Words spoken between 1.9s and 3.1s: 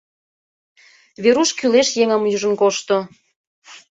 еҥым ӱжын кошто.